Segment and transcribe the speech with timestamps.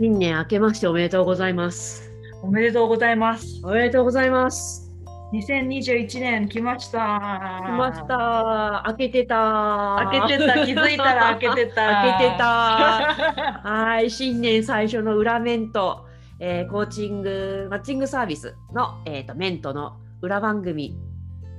[0.00, 2.10] 新年明けましておめでとうございます。
[2.40, 3.60] おめでとうございます。
[3.62, 4.90] おめでとうございます。
[5.34, 6.98] 2021年来ました。
[6.98, 8.08] 来まし。
[8.08, 8.82] た。
[8.86, 10.08] 開けてた。
[10.10, 10.54] 開けてた。
[10.64, 11.74] 気づいたら開けてた。
[11.74, 12.44] 開けてた。
[13.62, 16.06] はい、新年最初の裏メント、
[16.38, 20.96] えーコーチング、マッチングサービスの、えー、とメントの裏番組、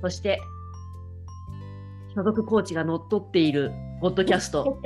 [0.00, 0.40] そして
[2.16, 3.70] 所属コーチが乗っ取っている
[4.00, 4.80] ポッドキャスト、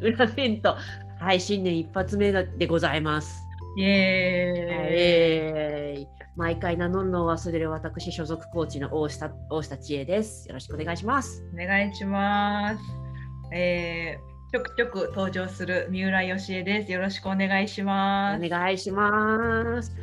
[0.00, 0.76] 裏メント、
[1.20, 3.44] はい、新年一発目でございます。
[3.76, 4.96] イエーイ。
[4.96, 10.46] えー毎回名乗るのを忘れる私、所属コーチの大下大下千恵です。
[10.46, 11.44] よろしくお願いします。
[11.52, 12.80] お願いします。
[13.52, 16.92] えー、ちょくちょく登場する三浦よしえです。
[16.92, 18.46] よろしくお願いします。
[18.46, 19.96] お願いします。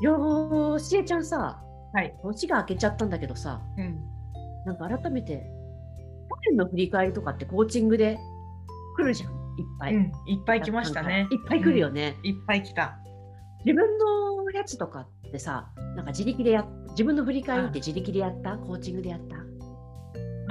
[0.00, 2.14] よーしえちゃんさ、はい。
[2.22, 4.00] 年が明けちゃったんだけどさ、うん。
[4.64, 5.46] なんか改めて、
[6.30, 8.18] 去年の振り返りとかってコーチングで
[8.96, 9.94] 来るじゃん、いっぱい。
[9.94, 11.28] うん、いっぱい来ましたね。
[11.30, 12.16] いっぱい来るよね。
[12.22, 12.30] うん。
[12.30, 12.98] いっぱい来た。
[13.64, 18.56] 自分のやつとかってさ、なんか自力でやっ自分の振り返りって自力でやった？
[18.56, 19.36] コーチングでやった？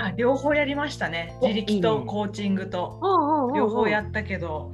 [0.04, 1.36] あ、両方やりましたね。
[1.42, 3.00] お自力とコーチングと。
[3.56, 4.72] 両方やったけど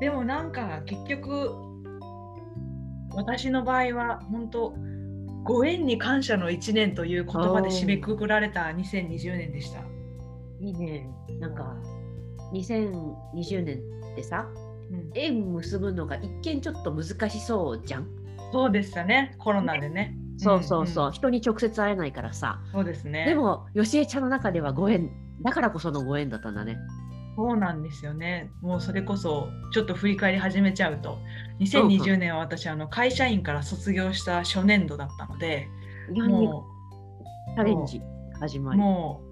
[0.00, 1.50] でもなんか結局
[3.14, 4.74] 私の場合は本当
[5.44, 9.80] ご縁に感謝の1年という言葉で締めくくられた2020年でした。
[10.60, 11.08] いいね。
[11.38, 11.76] なんか、
[12.52, 13.78] 2020年
[14.12, 14.46] ってさ、
[14.90, 18.06] うん縁結ぶのが一見ちょっと難しそうじゃん？
[18.52, 20.16] そうでしたねコロナでね。
[20.38, 22.60] そうそうそう、んん人に直接会えないからさ。
[22.72, 23.24] そうですね。
[23.24, 25.10] でも、よしえちゃんの中ではご縁、
[25.42, 26.76] だからこそのご縁だったんだね。
[27.36, 28.50] そうなんですよね。
[28.62, 31.18] もうそれこそちょっと振り返り始めちゃうと
[31.60, 35.68] 2020年は私あの会社員から卒業した初年度だったので
[36.10, 36.64] も
[37.56, 38.00] チャレンジ
[38.40, 38.78] 始まうり。
[38.80, 39.25] もう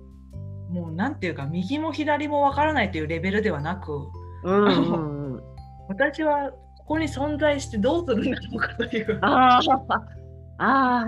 [0.75, 4.11] もうなんていうか右も左もわからないというレベルではなく
[4.43, 5.43] うんうんうん、
[5.89, 9.19] 私はここに存在してどうするんだろうかという。
[9.23, 9.59] あ
[10.59, 11.05] あ、あ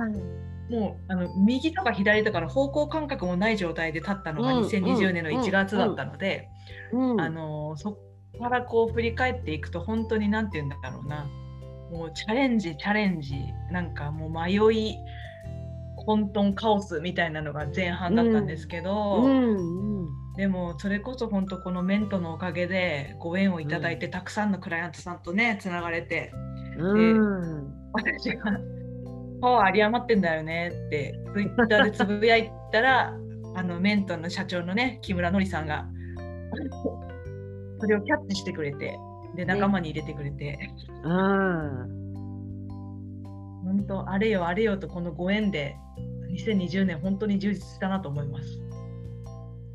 [0.71, 6.49] もうあの右とか左とかの方向感覚もない状態で立ったのがうん2020年の1月だったので、
[6.95, 7.99] あ、うん、あのそこ
[8.41, 11.27] からこう振り返っていくと本当に何て言うんだろうな。
[11.91, 13.35] もうチャレンジチャレンジ。
[13.71, 14.97] なんかもう迷い
[16.07, 19.29] 混沌カオスみたいなのが前半だったんですけど、
[20.37, 26.33] でもそれこそ本当このメントのおかげでご縁をいただいて、たくさんのクライアントさんとねつながれて
[26.79, 28.61] うん、私が
[29.41, 33.15] 「パワー有り余ってんだよね」ってツイッターでつぶやいたら
[33.55, 35.87] あのメントの社長のね木村典さんが
[37.81, 38.99] それをキャッチしてくれて
[39.35, 40.59] で仲間に入れてくれて、
[41.03, 41.97] うん。
[43.65, 45.77] 本当あれよあれよとこのご縁で
[46.31, 48.61] 2020年本当に充実したなと思います。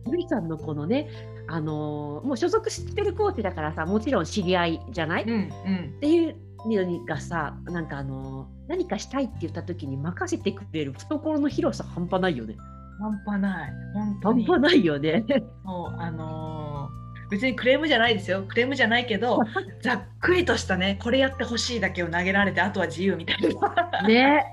[0.07, 1.07] ゆりさんのこのね、
[1.47, 6.35] あのーもう所属してるコーチだからさ、もちろん知り合いじゃない、うんうんっていう
[6.65, 12.55] のがさ、なんかあのー何かしたいって言った時に任せてくれる懐の広さ半端ないよね。
[12.99, 15.25] 半端ない本当に半端ないよね。
[15.63, 17.01] もうあのー
[17.31, 19.39] 別にクレームじゃないですよクレームじゃないけど
[19.81, 24.01] ざっくりとしたねこれやってほしいだけを投げられてあとは自由みたいな。
[24.05, 24.43] ね。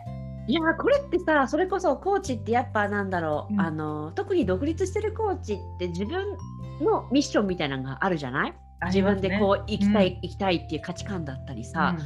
[0.48, 3.60] いやこれってさそれこそコーチってやっぱなんだろう、うん。
[3.60, 6.36] あの特に独立してるコーチって自分
[6.80, 8.54] のミッションみたいなのがあるじゃない？
[8.86, 11.96] 自分でこう生きたい、生きたいっていう価値観だったりさ、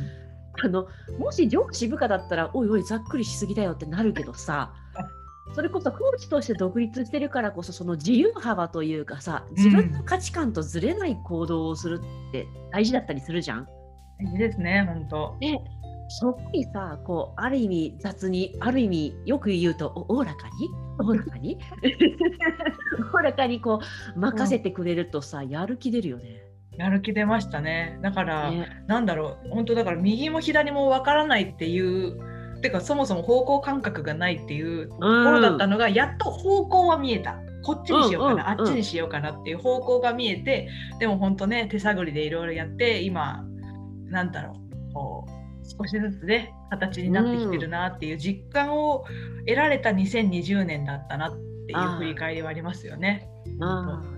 [0.65, 0.87] あの
[1.19, 4.73] もし上司部下だったらおいおいざっくりしすぎだよってなるけどさ
[5.55, 13.69] それこそコーチとして独立してるからこそその自由幅というかさ自分の価値観とずれない行動をするって大事だったりするじゃん？
[14.21, 15.37] うん、いいですね本当。
[15.41, 15.59] で
[16.21, 20.69] そこにさこうある意味雑にある意味よく言うとおおおらかに？
[21.01, 21.59] おおらかに？
[23.13, 23.81] おおらかにこ
[24.17, 26.43] う任せてくれるとさ、やる気出るよね。
[26.77, 27.99] やる気出ましたね。
[28.03, 32.19] だから、ねなんだろう本当だから右も左もわからないっていう。
[32.63, 40.69] てかそもそも方向感覚がないっていうところだったのが、やっと方向は見えたこっちにしようかな、うんうんうんあっちにしようかなっていう方向が見えて
[41.01, 43.45] でも本当ね手探りでいろいろやって今
[44.07, 44.72] なんだろう
[45.79, 49.05] 少しずつね形になってきてるなっていう実感を
[49.47, 51.33] 得られた2020年だったなっ
[51.67, 53.29] ていう振り返りはありますよね。
[53.59, 54.13] まあ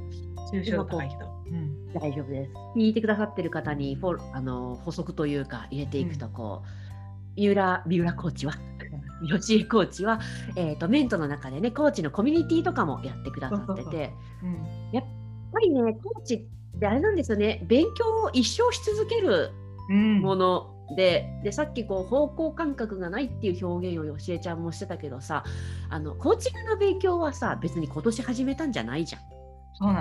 [0.53, 1.27] 抽象度高いけど。
[1.51, 1.93] うん。
[1.95, 2.51] 大丈夫です。
[2.77, 8.55] 聞いてくださってる方にフォあの補足というか入れていくとこう、三浦三浦コーチは
[9.29, 10.21] 吉井コーチは、
[10.57, 14.13] えー、とメントの中でねコーチのコミュニティとかもやってくださってて
[14.43, 14.59] うん。
[14.93, 15.05] やっ
[15.53, 16.35] ぱりねコーチ
[16.77, 19.51] ってあれなんですよね勉強を一生し続ける
[19.89, 20.21] うん。
[20.21, 25.45] もので,、でさっきこう方向感覚がないっていう表現をよしえちゃんもしてたけどさ
[25.91, 29.23] あのコーチングの勉強はさ別に今年始めたんじゃないじゃん。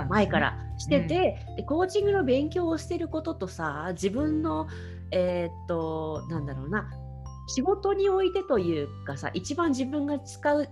[0.08, 4.68] 前からしてて、うん、でコーチングの勉強をしてることとさ自分の
[5.10, 6.88] えー、っとなんだろうな
[7.48, 10.68] 仕事においてというかさ一番自分が使う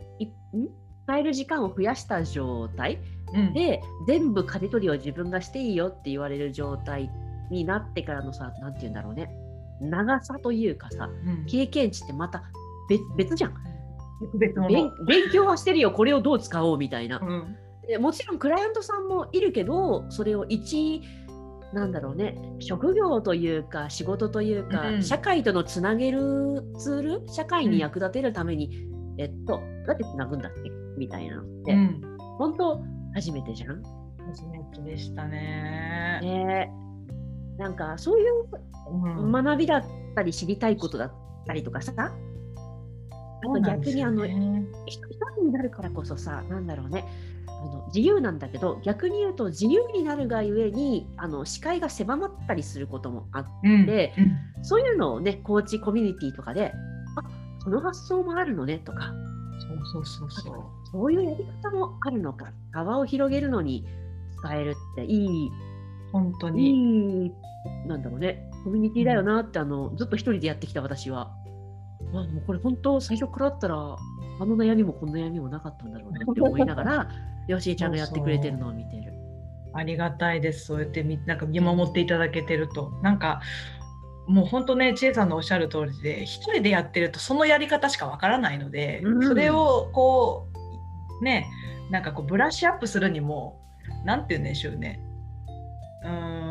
[1.05, 3.00] 使える時間を増やした状態、
[3.35, 7.11] うん、で全部刈り取りを自分がしていいよって言われる状態
[7.50, 9.31] になってからのさ何て言うんだろうね
[9.82, 12.43] 長さというかさ、うん、経験値ってまた
[13.17, 13.55] 別じゃん。
[14.38, 14.93] 別勉
[15.32, 21.02] 強はしてるよこれをどう使おうみたいな、うん、もちろんクライアントさんもいるけどそれを一
[21.73, 30.70] なんだろうね職業というか仕事というか、うん、社会とのつなげるツール社会に役立てるために、うん、えっとどうやってつなぐんだっけ？
[30.96, 32.00] みたいなのって、うん、
[32.38, 32.81] 本当
[33.14, 33.82] 初めてじゃん。
[34.28, 36.20] 初めてでしたね。
[36.23, 36.73] ね
[37.58, 39.84] なんかそういう学びだっ
[40.14, 41.12] たり知りたいことだっ
[41.46, 42.10] たりとかさ、あ
[43.43, 45.00] と逆にあの、ね、一
[45.37, 47.04] 人になるからこそさなんだろうね。
[47.49, 54.26] あの自由なんだけど逆に言うと自由になるがゆえにあの視界が狭まったりすることもあって、うんう
[54.60, 56.72] ん、そういうのをねコーチコミュニティとかで
[57.16, 57.22] あ
[57.62, 59.12] その発想もあるのねとか。
[59.62, 60.64] そうそうそうそう。
[60.90, 62.52] そういうやり方もあるのか。
[62.72, 63.87] 幅を広げるのに
[64.38, 65.50] 使えるっていい
[66.12, 67.32] 本当に
[67.87, 71.35] なんだろうねコミュニティだよなって、あのずっと一人でやってきた私は。
[72.12, 77.09] まあ、もうこれ本当最初からだったらあの悩みもこの悩みもなかったんだろうなって 思いながら
[77.49, 79.12] よしえちゃんがやってくれてるのを見てる。
[79.75, 80.67] ありがたいです。
[80.67, 82.91] そうやってみなんか見守っていただけてると。
[83.03, 83.41] なんか
[84.26, 90.49] もう本当ね、千恵さんのおっしゃる通りで、一人でやってるとそのやり方しかわからないので、うん、それをこ
[91.20, 91.49] う、ね、
[91.91, 93.61] なんかこうブラッシュアップするにも、
[94.05, 95.00] なんて言うんでしょうね。
[96.04, 96.43] うん。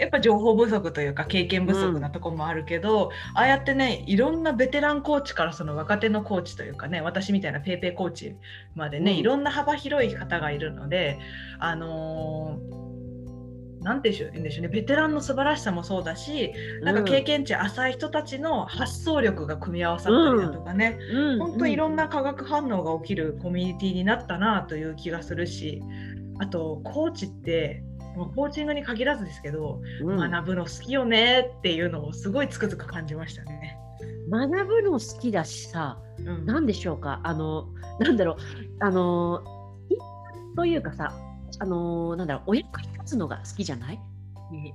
[0.00, 8.36] やっぱ情報不足というか経験不足なとこもあるけど、うん、ああやってねいろんなベテランコーチからその若手のコーチというかね私みたいな PayPay コーチ
[8.74, 11.18] までね、うん、いろんな幅広い方がいるので
[11.58, 16.52] あのー、て言うんでしょうねベテランの素晴らしさもそうだし
[16.82, 25.82] なんか経験値浅い人たちの発想力が組み合わさったりだとかね、うん、本当いろんな化学反応が起きるコミュニティになったなという気がするし
[26.38, 27.84] あとコーチって
[28.20, 33.78] もうコーチングに限らずですけど、うん、学ぶの好きよねっていうのをすごいつくづく感じましたね。
[34.30, 37.20] 学ぶの好きだしさ、うん、何でしょうか？
[37.24, 37.68] あの
[37.98, 38.36] なんだろう。
[38.80, 39.42] あの
[40.54, 41.14] というかさ
[41.60, 42.50] あのなんだろう。
[42.50, 43.96] お役に立つのが好きじゃない、
[44.52, 44.74] ね、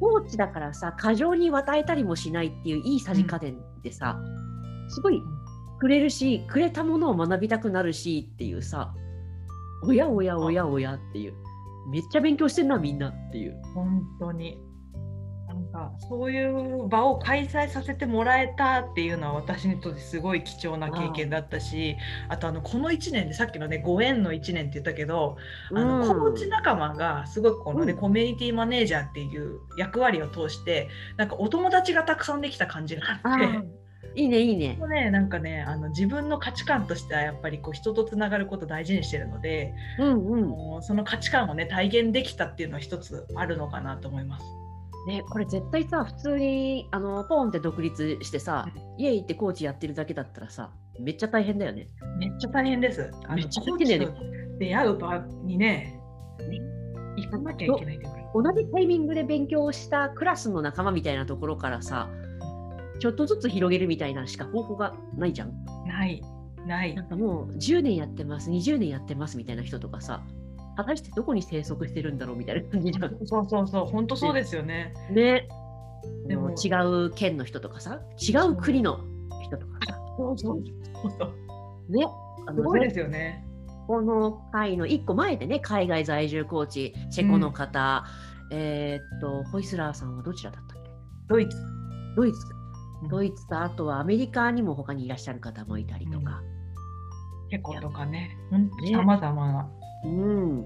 [0.00, 5.20] コーチだからさ過剰に与えたりもしないっていういいさじ加減でさ、うん、すごい
[5.80, 8.94] くれるしくれたものを学びたくなるしっていうさ
[9.84, 11.34] おやおやおやおやっていう
[11.86, 13.60] めっちゃ勉強してんなみんなっていう。
[13.74, 14.58] 本当に
[15.46, 21.96] なんかそういう場を開催させてもらえたっていうのは私にとってすごい貴重な経験だったし
[22.28, 25.36] あとあのこの1年でさっきのねご縁の1年って言ったけど、
[25.72, 33.85] あのコーチ仲間がすごくこのね、うん、コミュニティマネージャーっていう役割を通してなんかお友達がたくさんできた感じがあって。
[34.16, 34.78] いいねいいね。
[34.88, 44.44] ねなんかねあの自分の価値観としてはやっぱりこう人とつながることを大事にしてるので、うんうん、その価値観をね体現できたっていうのは一つあるのかなと思います。
[45.06, 51.86] ね、これ絶対さ普通にあのポンって独立してさ、うん、家行ってコーチやってるだけだったらさめっちゃ大変だよね。
[52.18, 53.12] めっちゃ大変です。
[53.34, 54.36] めっちゃ大変だよね。
[54.58, 56.00] 出会う場にね
[56.48, 56.60] ね
[57.16, 58.00] 行かなきゃいけない
[58.34, 62.08] 同じタイミングで勉強したクラスの仲間みたいなところからさ
[62.98, 65.52] ちょっとずつ広げるみたいなしか方法がないじゃん。
[65.86, 66.22] ない。
[66.66, 66.94] ない。
[66.94, 70.22] なんかもう10年やってます、20年やってますみたいな人とかさ、
[70.76, 73.16] 果たしてどこに生息してるんだろうみたいな感じじゃん。
[73.26, 74.92] そうそうそう、本当そうですよね。
[75.10, 75.48] ね。
[76.28, 76.68] でも違
[77.06, 79.00] う県の人とかさ、違う国の
[79.42, 79.98] 人とかさ。
[80.16, 80.62] そうそう
[81.18, 81.26] そ
[81.88, 82.06] うね。
[82.54, 83.46] すごいですよね。
[83.86, 88.04] この回の1個前でね、海外在住コーチ、チェコの方、
[88.50, 90.90] うん、えー、っと、ホイスラーさんはどちらだったっけ？
[91.28, 91.56] ドイツ。
[92.16, 92.38] ドイツ
[93.10, 96.40] ドイツとあとはアメリカにも他にいらっしゃる方もいたりとか。
[97.44, 98.36] うん、チェコとかね、
[98.92, 99.70] さまざまな。
[100.04, 100.64] うん。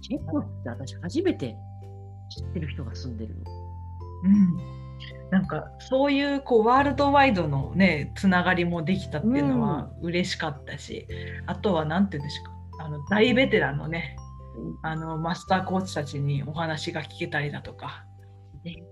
[0.00, 1.56] チェコって私初めて
[2.30, 3.40] 知ってる人が住んでるの。
[4.24, 4.74] うん。
[5.30, 11.06] なんかそういうこうワールドワイドのねつながりもできたっていうのは嬉しかったし、
[11.42, 12.50] うん、あとは何て言うんですか。
[12.80, 14.16] あの大ベテランのね、
[14.82, 18.04] あのマスターコーチたちにお話が聞けたりだとか、
[18.64, 18.82] ね、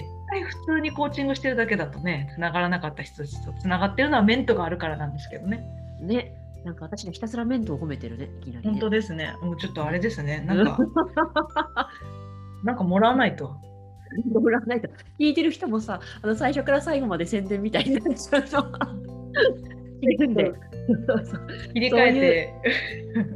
[0.00, 5.64] 絶対普通にコーチングしてるだけだとねつながらなかった人たちとつながってるのはメントがあるからなんですけどね。
[6.00, 6.34] ね
[6.64, 10.78] なんか私がひたすらメントを褒めてるねいきなり、ね、本当ですねもうちょっとあれですね なんか
[12.62, 13.56] なんかもらわないと。
[14.30, 18.72] もらわないと聞いてる人もさあの最初から最後まで宣伝みたいになっちゃうの。
[21.06, 22.54] そうそう切り替えて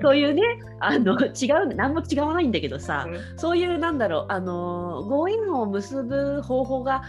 [0.03, 0.43] そういうね
[0.81, 7.03] あの違う何も違わないんだけどさ、そういうなんだろうあのご縁を結ぶ方法が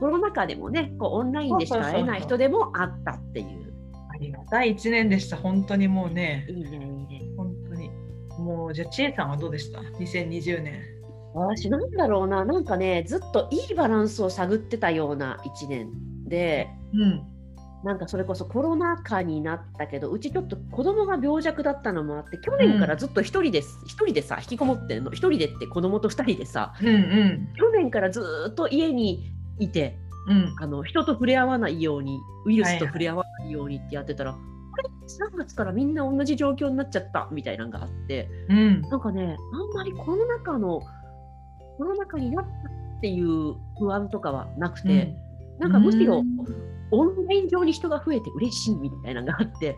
[0.00, 3.72] コロナ禍でもねこうオンラインでしか会えない人でもあったっていう。
[4.12, 6.46] ありがたい1年でした本当にもうね。
[6.48, 7.22] いいねいいね。
[7.36, 7.90] 本当に
[8.38, 10.82] もうじゃあ千恵さんはどうでした？2020年。
[11.34, 15.90] 私なんだろうななんかねずっといいバランスを探ってたような1年
[16.26, 16.68] で。
[16.92, 17.33] うん
[17.84, 25.12] なんかそれこそコロナ禍になったけどうちちょっと子供が病弱だったのもあって去年からずっと一人で、うん、一人でさ引きこもってんの。
[25.12, 29.98] 一人でって子供と二人でさ、うんうん、去年からずっと家にいて、
[30.28, 34.48] うん、あの人と触れ合わないようにウイルスと触れ合わないようにってやってたら、はいは
[35.30, 37.28] い、3月からみんな同じ状況になっちゃった。
[37.30, 40.80] みたいなのがあって、うん、なんかねあんまりコロナ禍の
[41.76, 42.50] コロナ禍になった
[42.96, 45.16] っていう不安とかはなくて、うん、
[45.58, 46.22] なんかむしろ、
[46.90, 49.76] オンライン上に人が増えて嬉しいみたいなのがあって。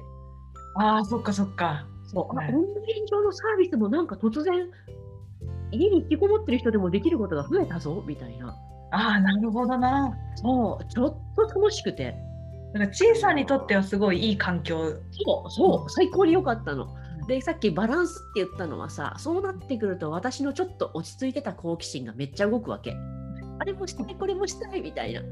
[0.76, 1.86] ああ、そっかそっか。
[2.04, 4.68] そう、はい、オンライン上のサービスもなんか突然、
[5.72, 8.48] 家に引きこもってる人でもできることが増えたぞみたいな。
[8.92, 10.12] ああ、なるほどな。
[10.36, 12.14] そう、ちょっと楽しくて。
[12.72, 14.78] だから、小さにとってはすごいいい環境。
[15.10, 16.88] そう、そう、最高に良かったの。
[17.26, 22.96] でさっきバランスって言ったのはさそうなってくると私のちょっと落ち着いてた好奇心がめっちゃ動くわけ
[23.58, 25.22] あれもしたいこれもしたいみたいな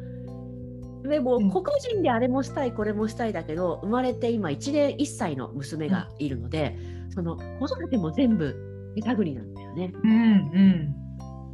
[1.05, 8.57] でも個々人であれもしたいこれもしたいだけど生まれて今1年1歳の娘がいるので、うん、その子育ても全部
[8.97, 9.93] 手探りなんだよね。
[10.03, 10.13] うん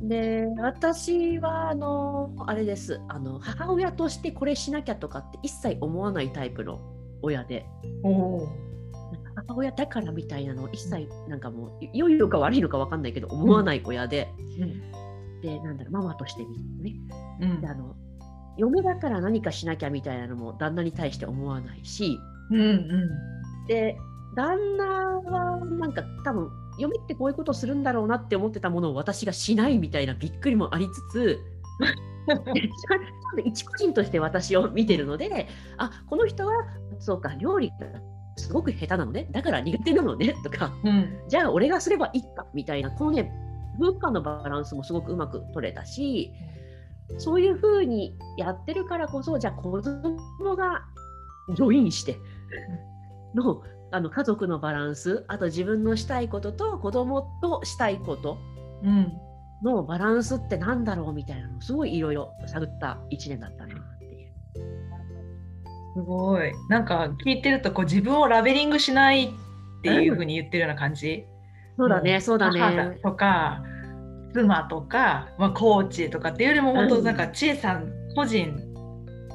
[0.01, 3.01] うん、で私はあのあれです。
[3.09, 6.81] あの母親としてこれしなきゃとかって一切思わないタイプの
[7.23, 7.67] 親で。
[9.49, 14.29] 母親だからみたいなのを一切なんかもう良いのか悪いのか分かんないけど思わない親で、
[14.59, 16.95] うん、でなんだろうママとして見るとね、
[17.41, 17.95] うん、であの
[18.57, 22.19] 嫁だから何かしなきゃみたいなのも旦那に対して思わないし、
[22.51, 23.97] うんうん、で
[24.37, 31.41] 旦那はなんか多分嫁ってこういうことするんだろうなって思ってたものを私がしないみたいなびっくりもありつつ
[33.45, 36.53] 一個人として私を見てるのであこの人は
[36.99, 37.87] そうか料理が
[38.37, 39.29] すごく下手なのね。
[39.31, 43.31] だから苦手なのねとか、うん、じゃあ俺がすればいいかみたいなこのね
[43.79, 46.33] 文化のバランスもすごくうまく取れたし、
[47.19, 50.83] そういうふうにやってるからこそじゃあ子供が
[51.55, 52.17] ジョインして
[53.35, 53.63] の
[53.93, 58.39] あの家族のバランスあと自分のしたいことと子供としたいこと
[59.65, 64.33] のバランスってなんだろうみたいなのすごいいろいろ探った1年だったなっていう。
[65.97, 66.53] すごい。
[66.69, 69.31] なんか聞いてるとこう自分をラベリングしないっ
[69.83, 71.27] ていうふうに言ってるような感じ、
[71.77, 72.99] そうだねそうだね。
[73.03, 73.63] とか
[74.33, 78.55] 妻とか、まあ、コーチとかっていうよりも本当なんか千恵さん個人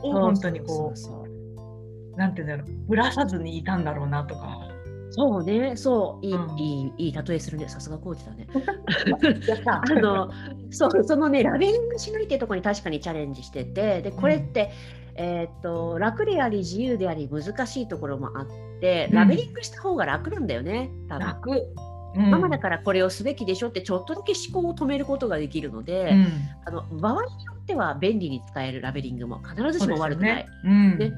[0.04, 4.72] を本当にこうなんていうんだろうぶらさずにいたんだろうなとか。
[5.12, 6.26] そうね、そう。
[6.26, 8.48] いい、うん、いいいい例えするね、さすがコーチだね。
[9.66, 10.30] あの
[10.72, 14.72] そうそのねラベリングしないっていうところに確かにチャレンジしてて、でこれって、
[15.18, 18.48] うん、えー、っと楽であり自由であり難しいところもあっ
[18.82, 20.92] て、ラベリングした方が楽なんだよね。
[21.08, 21.28] 多分。
[21.28, 21.68] 楽
[22.16, 26.28] ママだからこれをすべきでしょってちょっとだけ思考を止めることができるので、うん、
[26.66, 30.48] あの場合によっては便利に使えるラベリングも必ずしも悪くない。
[30.64, 31.14] ね、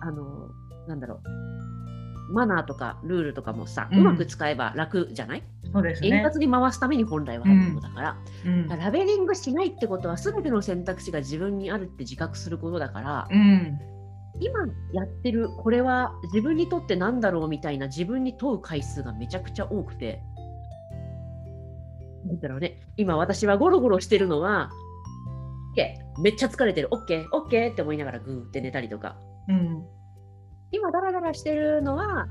[0.00, 0.50] あの
[0.88, 1.28] なんだろう。
[2.32, 5.42] マナーとかルールとかもさ、うん、うまく使えば楽じゃない？
[5.72, 13.80] そうです、ね、円滑に回すために本来はあるものだから、うん、ラベリングしないってことは全ての選択肢が自分にあるって自覚することだから、うん、
[14.40, 14.60] 今
[14.92, 20.22] やってるこれは自分にとって何だろうみたいな自分に問う回数がめちゃくちゃ多くて。
[22.26, 22.80] なんだろうね。
[22.96, 24.70] 今私はゴロゴロしてるのは
[25.76, 26.88] OK めっちゃ疲れてる。
[26.90, 27.72] OKOK、OK?
[27.72, 29.16] って思いながらグーって寝たりとか、
[29.48, 29.84] うん、
[30.70, 32.26] 今ダラダラしてるのは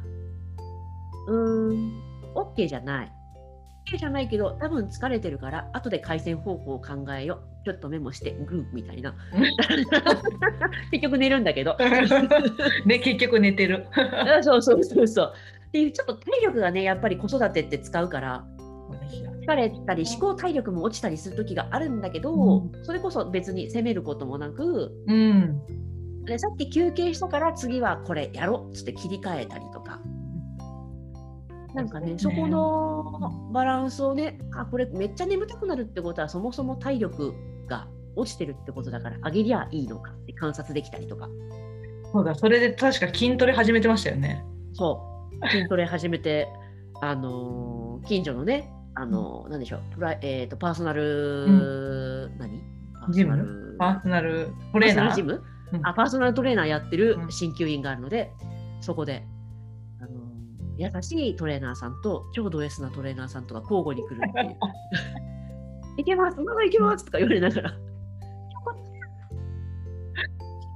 [1.27, 2.01] うーん
[2.35, 3.13] OK じゃない。
[3.91, 9.13] OK じゃないけど多分疲れてるから後で改善方法を考えようちょっとメモしてグーみたいな。
[10.91, 11.77] 結局寝るんだけど。
[12.85, 13.85] ね結局寝てる。
[14.41, 15.33] そうそうそうそう。
[15.67, 18.43] っていうちょっと体力がねやっぱり子育てって使うから
[19.45, 25.61] 疲れたり思考体力も落ちたりする時があるんだけど、うん、それこそ別に責めることもなく、うん、
[26.25, 29.99] でさっき休憩したから次はこれやろうっつって切り替えたりとか。
[31.75, 37.35] なんかね、そこのバランスをね、あ、これめっちゃ眠たくなるってことは、そもそも体力
[37.69, 41.29] が落ちてるってことだから、あげりゃいいのかって観察できたりとか。
[42.11, 44.43] そうだ、それで確か筋トレ始めてましたよね。
[44.73, 45.01] そ
[45.41, 46.49] う、筋トレ始めて、
[47.01, 52.61] あのー、近所のね、あのー、なんでしょう、プラえーと、パーソナル、うん、何？
[53.11, 53.75] ジム？
[53.79, 54.49] パーソナル？
[54.73, 55.15] トレーナー？
[55.15, 58.31] ジム、うん、あパーソナルトレーナーやってる鍼灸院があるので、
[58.81, 59.23] そこで
[60.79, 64.55] 優しいトレーナーさんと超ド S なトレーナーさんとか交互に来るっていう。
[65.99, 67.69] いけます、まだいけますとか言われながら。
[67.69, 67.73] っ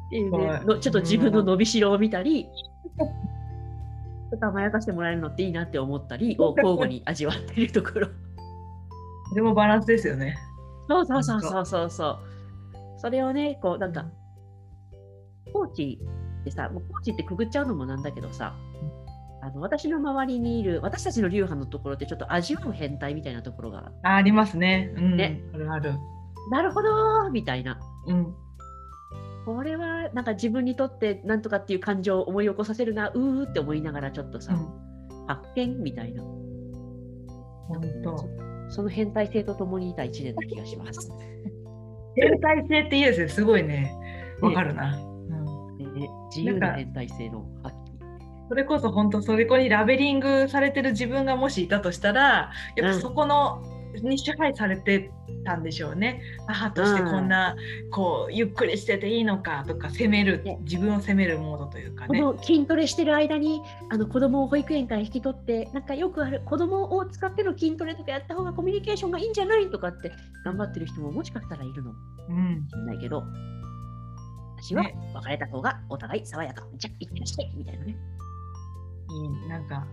[0.10, 8.10] ていうね、のちょっと自分の伸びしろを見たり、ちょっと甘やかしてもらえるのっていいなって思ったりを交互に味わっているところ。
[9.34, 10.38] でもバランスですよね。
[10.88, 12.20] そうそうそうそうそうそう。
[12.98, 14.06] それをね、こうなんか、
[15.52, 16.00] コーチ
[16.42, 18.54] ってさ、もうコーチってくぐっちゃうのもなんだけどさ、
[19.44, 24.94] あの私の周りにいる私たちの流派のところってちょっと味わう変態みたいなところがあありますね。
[24.96, 25.94] うん、ねあるある。
[26.50, 27.78] なるほどみたいな。
[28.08, 28.34] うん。
[29.46, 36.24] これはなんか自分にとってなんとかっていう感情を思い起こさせるなうーって思いながらちょっとさ、うん、発見みたいな。
[36.24, 38.30] 本当
[38.70, 41.12] その変態性とともにいた一年な気がします。
[42.16, 43.94] 変態性っていいですね、すごいね。
[44.40, 44.96] わかるな。
[44.96, 47.46] ね、自由な変態性の。
[48.50, 53.64] それこそ本当それこにラベリングされてる自分がもしいたとしたらやっぱそこの、
[54.02, 55.12] に支配されて
[55.46, 56.22] たんでしょうね。
[56.48, 62.20] 母としてこんな、うん、こうゆっくりしてていいのかとか責める、ね、自分を責めるモードというかね。
[62.20, 70.12] この筋トレしてる間にあの子供を保育園から引き取ってなんかよくある子供を使っての筋トレとかやった方がコミュニケーションがいいんじゃないとかって
[70.44, 71.92] 頑張ってる人ももしかしたらいるの。
[71.92, 73.26] かもしれないけど、うん、
[74.58, 74.84] 私は
[75.14, 77.54] 別れた方がお互い爽やか、じゃあいってらっしゃい。
[77.56, 77.96] みたいなね。
[79.16, 79.86] うん、なんか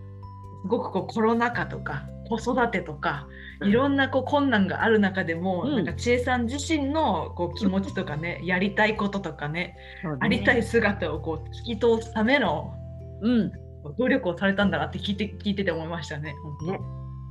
[0.63, 3.27] すごくこうコロナ禍とか子育てとか
[3.63, 12.73] いろんなこう困難がある中でも、うん、なんか千恵さん自身のこう気持ちとかね、 やりたいこととかね、ね、ありたい姿をこう聞き通すための、
[13.21, 13.53] うん、
[13.99, 16.35] 努力をされたんだなって聞いて聞いてて思いましたね。
[16.67, 16.81] ね。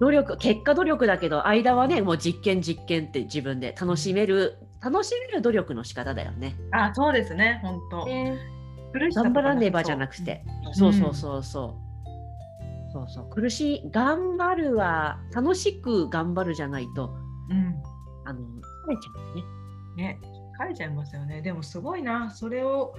[0.02, 6.56] 努力結果努力だけど間はねもう実験実験って自分で楽しめる楽しめる努力の仕方だよね。
[6.72, 8.06] あそうですね本当。
[8.06, 8.38] ね、
[8.94, 11.90] 頑張らねばじゃなくて、うん、そうそうそうそう。
[12.92, 13.30] そうそう。
[13.30, 17.14] 苦しい頑張るは楽しく頑張るじゃないと、
[17.50, 17.76] うん、
[18.26, 18.44] あの疲
[18.90, 20.14] れちゃうね。
[20.16, 20.20] ね
[20.60, 21.42] 疲れちゃいますよね。
[21.42, 22.32] でもすごいな。
[22.32, 22.96] それを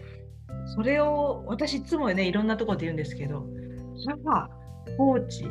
[0.74, 3.46] それを私いつもねいろんなところで言うんですけど
[4.24, 4.48] 母
[4.96, 5.44] コーチ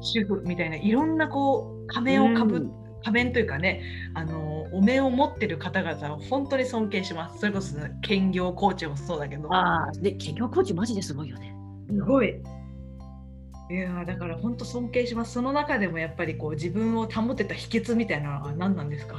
[0.00, 3.82] 主婦みたいないろんなこう仮面をかぶ、うん、仮面というかね
[4.14, 7.38] あのお面を持ってる方々を本当に尊敬します。
[7.40, 9.52] それこそ兼業コーチもそうだけど。
[9.54, 11.54] ああ、で兼業コーチマジですごいよね。
[11.90, 12.42] すごい。
[13.70, 15.32] いやだから本当尊敬します。
[15.32, 19.16] その中でもやっぱりこう自分を保てた秘訣みたいなのは何なんですか？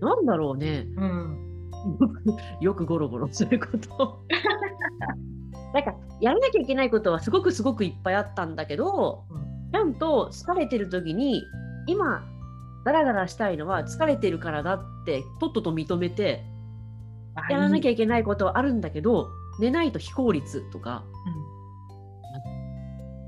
[0.00, 0.86] なんだろうね。
[0.96, 1.70] うん。
[2.60, 4.24] よくゴロゴロすること。
[5.72, 11.42] なんかやらなきゃいけないことはすごくすごくいっぱいあったんだけど、うん、ちゃんと疲れてる時に
[11.86, 12.22] 今
[12.84, 16.44] ダラダラしたいのは疲れてるからだってとっとと認めて
[17.50, 21.04] やらなきゃいけないことはあるんだけど寝ないと非効率とか、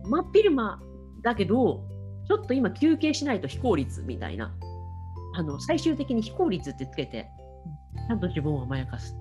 [0.08, 0.80] 真っ昼間
[1.22, 1.84] だけど
[2.26, 4.52] ちょっと今休憩しないと非効率みたいな。
[5.38, 7.28] あの最終的に非効率ってつけて
[8.08, 9.14] ちゃんと自分を甘やかす。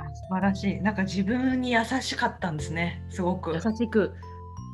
[0.00, 0.80] あ素晴らしい。
[0.82, 3.52] なんか自分に優しかったんですねすごく。
[3.54, 4.14] 優しく。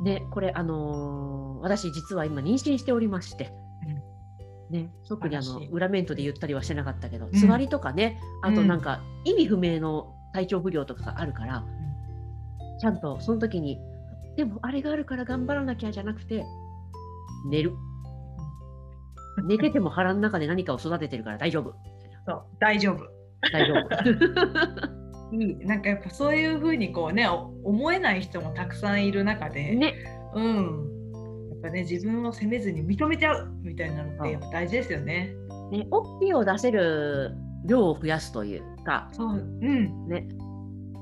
[0.02, 3.65] ねこれあのー、私実は今妊娠しておりまして、うん、
[4.70, 13.78] ね、特にあの裏面とで言ったりはしてなかったけど、つわりとかねあとなんか意味不明の体調不良とかがあるから、うん、ちゃんとその時に
[14.36, 16.44] でもあれがあるから頑張らなきゃじゃなくて
[17.48, 17.72] 寝る。
[19.46, 21.74] 寝てても腹の中で何かを育ててるから大丈夫。
[22.26, 23.06] そう大丈夫。
[23.52, 24.96] 大丈夫。
[25.66, 29.94] なんかやっぱそういうふうにこうね思えない人もたくさんいる中で、ね、
[30.34, 30.95] うん。
[30.95, 30.95] や
[31.58, 35.34] っぱね自分を責めずに認めちゃうみたいなのってやっぱ大事ですよね。
[35.70, 40.28] ね、OK を出せる量を増やすというか、そう、うん、ね、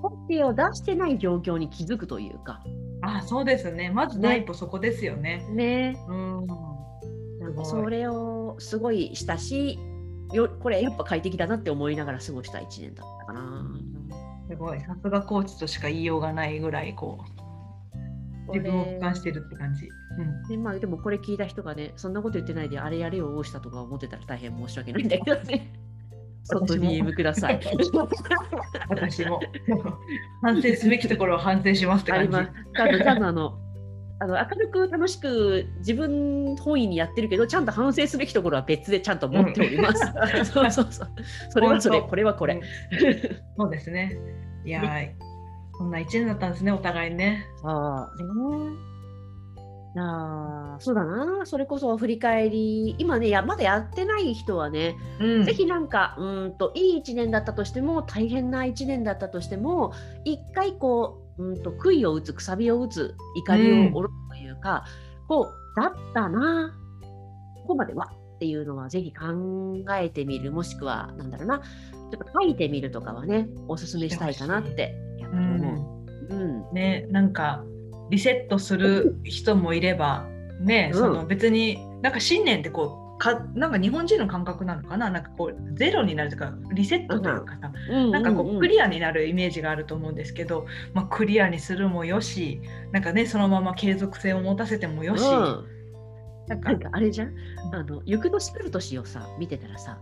[0.02, 2.62] OK を出してない状況に気づくというか、
[3.02, 3.90] あそうですね。
[3.90, 5.46] まず第一歩そこですよね。
[5.50, 5.96] ね。
[6.08, 6.46] うん。
[7.64, 9.78] それをすごいしたし
[10.32, 13.64] よこれやっぱ快適だなって思いながら過ごした1年だったかな。
[14.48, 14.80] すごい。
[14.80, 17.22] さすがコーチとしか言いようがないぐらいこ
[18.48, 19.88] う自分を俯瞰してるって感じ。
[20.18, 25.72] うん、でまあでもこれ聞いた人がねそんなこと言ってないであれやれよしたとか思ってたら大変申し訳ないんだけどね。
[26.44, 27.61] 外 DM ください。
[28.90, 29.40] 私も
[30.42, 32.37] 反省すべきところを反省しますって感じ。
[32.37, 32.77] あります。
[32.77, 33.59] ちゃんとちゃんとあの
[34.20, 40.05] あの明るく楽しく自分本位にやってるけどちゃんと反省すべきところは別でちゃんと持っております。
[40.05, 41.09] うん、そうそうそう。
[41.48, 42.61] それはそれこれはこれ。
[43.57, 44.18] そうですね。
[44.66, 44.83] いや
[45.77, 47.46] そんな一年だったんですねお互いね。
[47.62, 48.22] ああ。
[48.22, 48.93] ね
[49.96, 51.46] あそうだな。
[51.46, 52.96] それこそ振り返り。
[52.98, 59.92] 今ねやまだやってない人はね、うん、ぜひなんかうんといい1年だったとしても大変な1年だったとしても
[60.24, 64.85] 一回こううんと杭を打つくさびを打つ怒りを下ろすといういうか
[65.28, 66.74] こうだったな
[67.62, 69.26] ここまではっていうのはぜひ考
[69.96, 70.52] えてみる。
[70.52, 76.35] もしくはなんだろうなちょっと書いてみるとかはねおすすめしたいかなってやっぱり思う。
[76.35, 77.64] うん、うん、ねなんか
[78.10, 80.26] リセットする人もいれば
[80.60, 85.08] ね、うん、その別になんか新年ってこうかなんか日本人の感覚なのかな？
[85.08, 92.60] なんかこうゼロになるというかリセットというかさ、うん、なんかこうクリアになるイメージがあると思うんですけど、まあ、クリアにするもよし
[92.92, 95.64] なんかねそのまま継続性を持たせてもよし、うん、
[96.48, 97.34] なんかあれじゃん？
[97.72, 100.00] あの行く年来る年をさ見てたらさ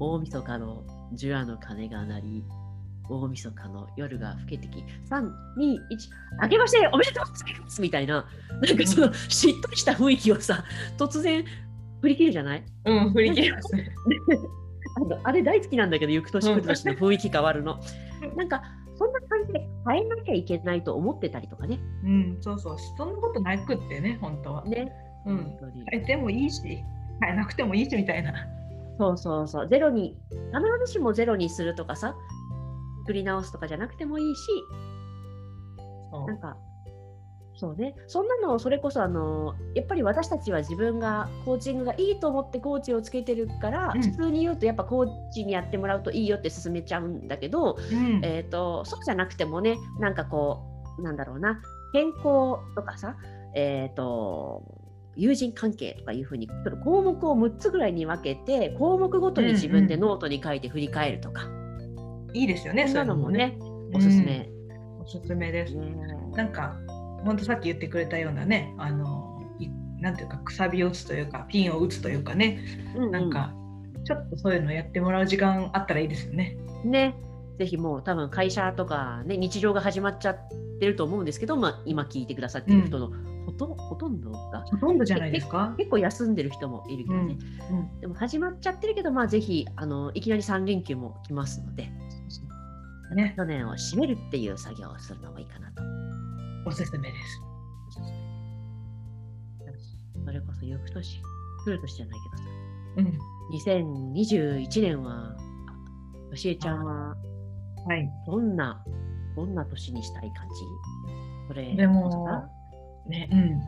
[0.00, 2.44] 大晦日の十夜の鐘が鳴り
[3.08, 5.78] 大晦日の夜が更けてき321
[6.42, 8.26] 明けましておめでとうございますみたいな
[8.62, 10.64] なんかそのしっとりした雰囲気をさ
[10.98, 11.44] 突然
[12.00, 12.64] 振り切るじゃない？
[12.84, 13.90] うん、振り切りますね。
[14.96, 17.78] あのあれ大好きなんだけど、行く年来る年の雰囲気変わるの。
[18.36, 18.62] なんか、
[18.96, 21.78] そんな感じで変えなきゃいけないと思ってたりとかね。
[22.04, 22.76] うん、そうそう。
[22.96, 24.64] そんなことなくってね、本当は。
[24.64, 24.92] ね。
[25.26, 25.56] うん。
[25.90, 26.62] 変えてもいいし、
[27.20, 28.32] 変えなくてもいいしみたいな。
[28.98, 29.68] そうそうそう。
[29.68, 30.40] ゼロに、必
[30.86, 32.14] ずしもゼロにするとかさ、
[33.08, 34.48] 作り直すとかじゃなくてもいいし、
[36.26, 36.58] なんか、
[37.54, 50.62] そうね、そんなのそれこそあのやっぱり私たちは自分がコーチングがいいと思ってコーチをつけてるから、うん、普通に言うとやっぱコーチにやってもらうといいよって勧めちゃうんだけど、うん、えーと、そうじゃなくてもねなんかこ
[51.00, 51.60] うなんだろうな
[51.92, 53.16] 健康とかさ、
[53.56, 54.62] えーと、
[55.16, 61.67] 友人関係とかいうふうにちょっと項目を6つぐらいに分けて項目ごとに自分でノートに書いて振り返るとか、うんうん、
[62.34, 63.58] いいですよねそんなのもね。
[63.94, 64.50] おすすめ、
[65.00, 65.96] おすすめです、ね、
[66.36, 66.78] なんか
[67.24, 69.40] 本当さっき言ってくれたようなねあの
[70.00, 72.60] なんていうかくさびを打つというかピンを打つというかね、
[72.94, 73.54] うんうん、なんか
[74.04, 76.56] ちょっとそういうのやってもらう時間あったらいいですよね。
[76.84, 77.14] ね。
[77.58, 80.38] ぜひもう多分会社とか、ね、日常が始まっちゃっ
[80.78, 83.10] てると思うんですけど、まあ、今聞いてくださってる人の
[83.48, 85.74] ほと,、ほとんどがほとんどじゃないですか？
[85.78, 87.38] 結構休んでる人もいるけどね、
[87.70, 91.90] うんうん、でも始まっちゃってるけど、まあ、ぜひあのいきなり3連休も来ますので、
[93.14, 95.82] ね、去年を締めるっていう作業をするのもいいかなと。
[96.66, 97.40] おすすめです。
[100.26, 101.22] それこそ翌年
[101.64, 102.18] 来る年じゃない
[102.96, 103.06] けど
[103.64, 105.34] さ、うん、2021年は、
[106.30, 107.16] よしえちゃんは、
[107.86, 108.84] はい、どんな、
[109.36, 110.54] どんな年にしたい感じ？
[111.48, 112.44] それでも、
[113.08, 113.62] ね、うん。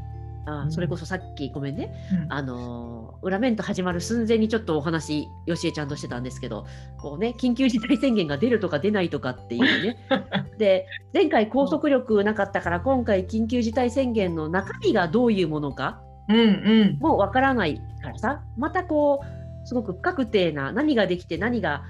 [0.46, 6.66] あ、それこそさっきごめんね、うん、あの裏面と始まる寸前にちょっとお話よしえちゃんとしてたんですけど
[6.98, 9.98] こうね緊急事態宣言が出るとか出ないとかっていうね。
[10.58, 21.82] で前回拘束力なかったから今回緊急事態宣言の中身がどういうものかうんうん、もうわからないからさまたこうすごく不確定な何ができて何が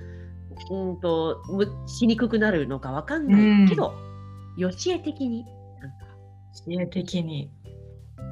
[0.70, 1.42] うんと
[1.86, 3.92] しにくくなるのかわかんないけど、
[4.56, 5.44] うん、よしえ的に
[6.76, 6.92] なんか。
[6.92, 7.50] しえ的に。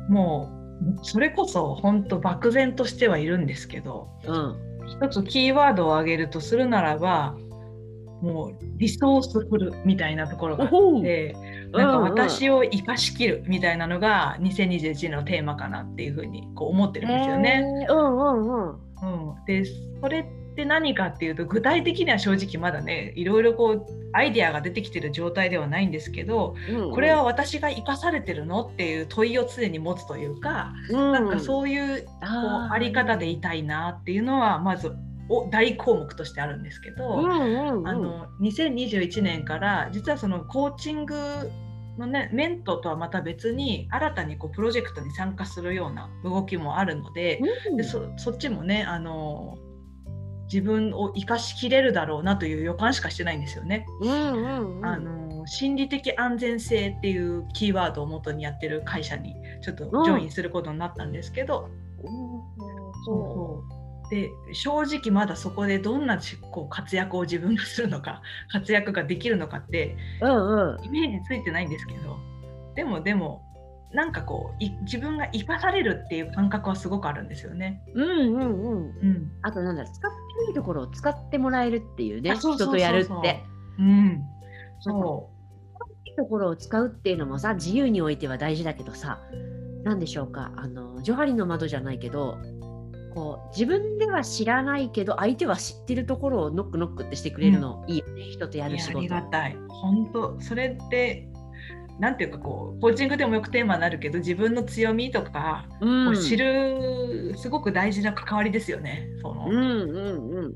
[0.09, 0.59] もう
[1.03, 7.37] それこそ本当漠然としてはいるんですけど、うん、一つキーワードを挙げるとするならば
[8.23, 11.37] もうリソースフルみたいなところがあって
[11.73, 17.63] なんか私を生かしきるみたいなのが2021のテーマかなっていうふうにこう思ってるんですよね。
[17.89, 19.65] うんうんうん、で
[20.01, 20.25] それっ
[20.59, 34.93] て何かっていうと具体的には正直まだねいろいろこうアイデアが出てきてる状態ではないんですけど、うんうん、これは私が生かされてるのっていう問いを常に持つというか、うん、なんかそういうこうあり方でいたいなっていうのはまず
[35.29, 41.15] お大項目としてあるんですけど、うんうんうん、あの2021年から実はそのコーチング
[41.99, 47.41] のねメントとはまた別に新たにこうプロジェクトに参加するような動きもあるので
[47.71, 49.59] うん、でそっちもねあの
[50.53, 53.87] 自分を生かしきれるだろうなという予感しかしてないんですよね。
[54.01, 61.69] うんうんうん、あの心理的安全性っていうキーワードをもとにやってる会社にちょっとジョインすることになったんですけど、
[62.03, 62.09] うん、
[63.05, 63.79] そうそう。
[64.11, 66.19] で正直まだそこでどんな
[66.51, 72.17] こう活躍を自分がするのか 活躍ができるのかって、うんうん、イメージついてないんですけど。
[72.75, 73.43] でもでも
[73.93, 77.83] なんかこう自分が生かされるっていう感覚はすごくあるんですよね。
[77.95, 78.83] うんうんうん。
[78.85, 83.43] うん、あとなんだ使っていいところを使ってもらえるっていうね人とやるって。
[83.79, 84.23] うん。
[84.81, 85.39] そう。
[86.05, 89.23] いいところを使うっていうのもさ自由においては大事だけどさ
[89.85, 92.39] 何でしょうかあのジョハリの窓じゃないけど
[93.15, 98.99] こう自分では知らないけど相手は知ってるところをノックノックってしてくれるの、うん、いいよね人とやる仕事。
[98.99, 101.28] ありがたい本当それって
[101.99, 109.09] なんていうかこうコーチングでもよくテーマになるけど自分の強みとかを知るすごく大事な関わりですよね。
[109.21, 110.55] その、うんうんうん、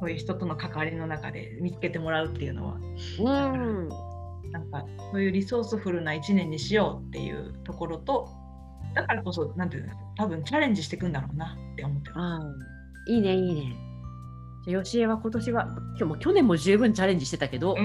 [0.00, 2.74] そういう人との関わりの中で見つけてもらうっていうのは。
[2.74, 3.88] うん
[4.50, 8.28] なんかそういうリソースフルな1年にしようっていうところと
[8.94, 13.12] だからこそなんていうの多分チャレンジしていくんだろうなって思ってます。
[13.12, 13.76] いいねいいね。
[14.66, 17.76] じゃ吉江は今年は今日も去年も十分チャレンジしてたけど、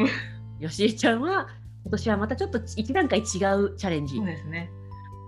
[0.60, 1.48] 吉江ちゃんは
[1.86, 4.17] 今年はまたちょっと一段階違うチャレンジ。
[4.17, 4.71] そうですね。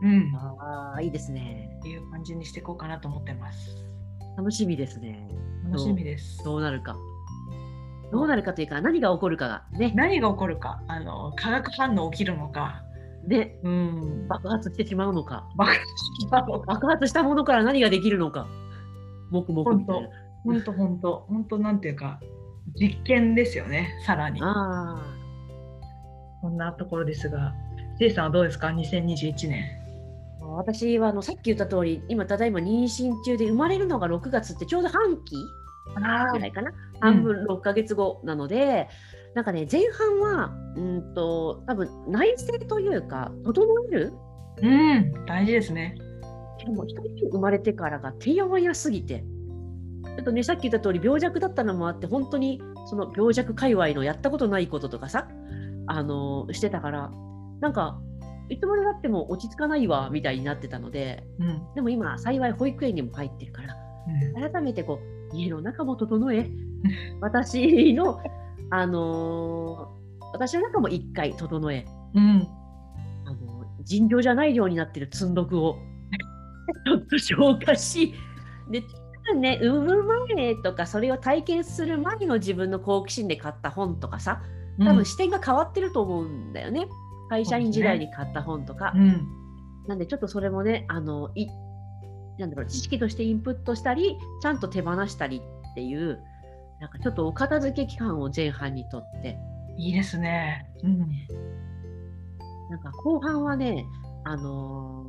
[0.01, 0.35] うん。
[0.35, 1.69] ああいいですね。
[1.79, 3.85] っていう感じにしていこうかなと思ってます。
[4.35, 5.29] 楽しみですね。
[5.65, 6.43] 楽しみです。
[6.43, 6.97] どうなるか。
[8.11, 9.93] どうなるかというか何が起こるかがね。
[9.95, 10.81] 何が起こるか。
[10.87, 12.81] あの化学反応起きるのか。
[13.27, 15.47] で、うん、爆発してしまうのか。
[15.57, 15.81] 爆発
[16.21, 18.47] した爆発したものから何ができるのか。
[19.29, 20.09] もくもくみたいな。
[20.43, 22.19] 本当本当本当なんていうか
[22.79, 23.93] 実験ですよね。
[24.05, 24.41] さらに。
[24.41, 25.16] ああ。
[26.47, 27.53] こんなところですが、
[27.99, 29.65] ジェイさんはどうですか？2021年。
[30.39, 35.35] 私はあのさっき言った通り今ただいま妊娠中で生まれるのが6月ってちょうど半期
[36.31, 36.71] ぐらいかな。
[37.01, 38.87] 半分6ヶ月後なので、
[39.29, 44.13] うん、なんかね前半はうんと多分内政というか整える
[44.61, 45.97] うん大事ですね。
[46.59, 49.25] でも一人生まれてからがてやわやすぎて
[50.05, 55.27] ちょっとねさっき言った通り病弱だったのもあって本当にその病弱界隈のやったことないこととかさ
[55.87, 57.11] あのしてたから
[57.59, 57.99] なんか
[58.49, 63.75] いつまでたっても落ち着かないわみたいになってたので、うん、でも今幸い保育園にも入ってるから、
[64.35, 64.99] うん、改めてこ
[65.33, 66.49] う家の中も整え
[67.19, 68.21] 私の、
[68.69, 72.47] あのー、私の中も一回整え、うん、
[73.25, 75.77] あの尋常じゃない量になってる積んどくを
[76.85, 78.13] ちょっと消化し
[78.69, 78.83] で
[79.35, 84.41] ね、産む前とかそれを体験する前の自分の好奇心で買った本とかさ
[84.79, 86.87] 多分視点が変わってると思うんだよね。
[87.29, 89.27] 会社員時代に買った本とか、ねうん、
[89.87, 91.47] なんでちょっとそれもねあのい
[92.37, 96.21] なんだろう知識としてインプットしたりちゃんと手放したりっていう
[96.79, 99.37] なんかちょっとお片付け期間を前半にとって。
[99.77, 100.99] いいですね、うん、
[102.69, 103.85] なんか後半はね
[104.23, 105.05] あの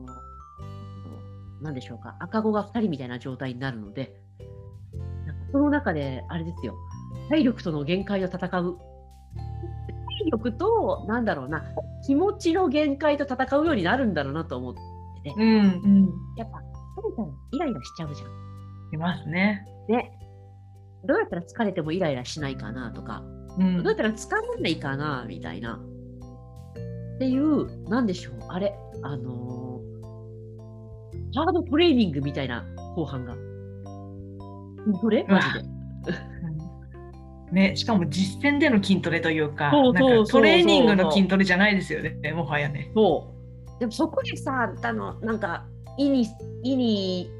[1.60, 4.14] ー、なんでしょうか赤子が2人みたいな状態になるので
[5.50, 6.74] その中であれですよ
[7.30, 8.78] 体力との限界を戦う
[10.18, 11.64] 体力となんだろうな
[12.06, 14.80] 気持ちの限界と戦うようになるんだろうなと思って
[15.30, 16.60] て、うんうん、やっぱ疲
[17.10, 18.28] れたらイライラしちゃうじゃん。
[18.94, 19.66] いますね。
[19.88, 20.10] で
[21.06, 23.22] どうやったら疲れてもイライラしないかなとか、
[23.58, 25.80] うん、どうやったら疲れないかなみたいな。
[27.16, 33.34] っていうなんでしょうあれあのー、ハードトレーニングみたいな後半が。
[35.00, 35.24] これ？
[35.28, 35.64] マジで。
[37.52, 42.90] ね、しかも実践での筋トレというかトレーニングの筋トレじゃないですよねもはやね。
[42.94, 43.34] そ
[43.76, 46.26] うでもそこでさあのなんか意に
[46.62, 47.30] 意に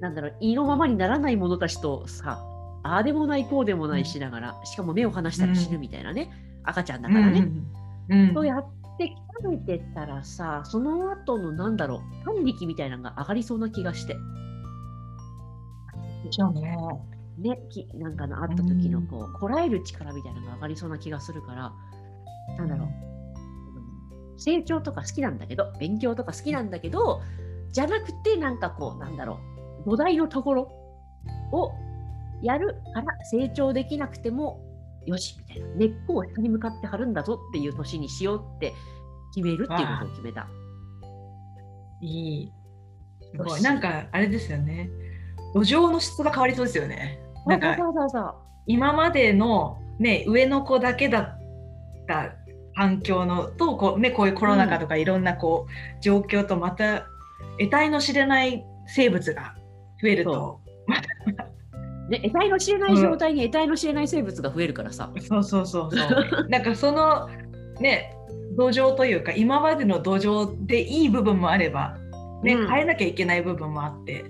[0.00, 2.44] なんだろう意のままにならない者たちとさ
[2.82, 6.30] ああでもないこうでもないしながら、うん、しかも目を離したら死ぬみたいなね、
[6.62, 7.48] うん、赤ちゃんだからね。
[8.08, 8.66] うん、そうやっ
[8.98, 14.16] て鍛えてたらさその後のなんだろう反力みたいなのが上がりそうな気がして。
[16.24, 16.76] でしょうね。
[17.38, 21.72] ね、きなんかのあった時のこう、こらえる力みたいなのが上がりそうな気がするから、
[22.56, 22.88] なんだろう、
[24.40, 27.20] 成長とか好きなんだけど、勉強とか好きなんだけど、
[27.72, 29.38] じゃなくて、なんかこう、なんだろ
[29.84, 30.62] う、土台のところ
[31.52, 31.72] を
[32.42, 34.62] やるから成長できなくても
[35.06, 38.72] よしみたいな、根っこを下に向かって張るんだぞっていう年にしようって
[39.34, 40.48] 決めるっていうことを決めた。
[42.00, 42.52] いい。
[43.32, 43.62] すごい。
[43.62, 44.90] なんかあれですよね。
[45.54, 47.25] 土壌の質が変わりそうですよね。
[47.46, 47.76] なんか
[48.66, 51.38] 今までの、ね、上の子だけだっ
[52.06, 52.32] た
[52.74, 57.06] 環境のとこう,、ね、こういうコロナ禍とかいろんなこう、状況とまた
[57.58, 59.54] 得体の知れない生物が
[60.02, 60.60] 増えると。
[62.10, 65.10] ね、得体の知れない状態に得体の知れない生物が増えるからさ。
[65.18, 66.48] そうそうそうそう。
[66.48, 67.28] なんかその
[67.80, 68.14] ね
[68.56, 71.96] 土壌というか今までの土壌でいい部分もあれば、
[72.42, 74.24] ね、うん、変えなきゃいけない部分もあって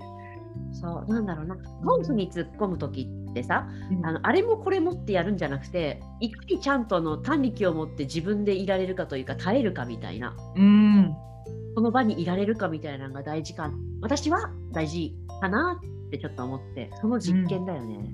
[0.73, 1.55] そうなんだろうな。
[1.55, 11.15] トンスに突っ込む時ってさ、うん、あのあれもこれもってやるんじゃなくていかにちゃんとの短力を持って自分でいられるかというか耐えるかみたいな、うん、
[11.75, 18.13] その場にいられるかみたいなのが大事か私は大事かなってちょっと思ってその実験だよね。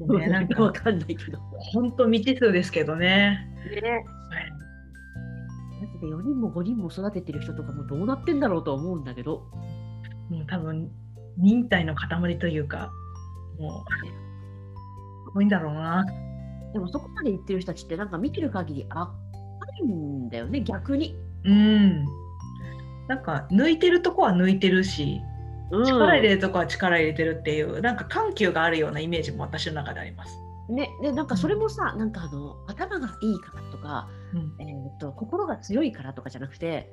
[0.00, 0.26] うん、ね。
[0.30, 1.38] なんかわかんないけど。
[1.72, 3.38] 本当未知数ですけどね。
[3.70, 4.04] ね。
[5.80, 9.44] マジで4人も5人も育ててる人とかもどうなってんだろうと思うんだけど。
[10.30, 10.90] もう多分
[11.38, 12.92] 忍耐の塊というか
[13.58, 14.06] もう
[15.28, 16.04] すごいんだろうな。
[16.72, 19.12] でもそこまで言ってる人たちってなんか見てる限りあ
[19.80, 21.16] るんだよね逆に。
[21.44, 22.04] うん。
[23.08, 25.20] なんか抜いてるとこは抜いてるし、
[25.70, 30.34] うん、力入れるとこは力入れてるっていうなんか緩急があるようなイメージも私の中であります。
[30.68, 36.90] ね、でなんかそれもさ、うん、なんかあの頭がいいからとか、うん、えーと、心が強いからとかじゃなくて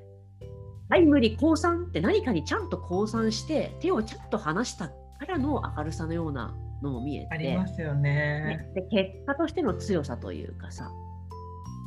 [0.89, 4.93] はい、無理、降参って何かにちゃんと降参して、手をちゃんと離したか
[5.27, 7.27] らの明るさのようなのも見えて。
[7.31, 8.11] ありますよね。
[8.13, 10.91] ねで結果としての強さというかさ。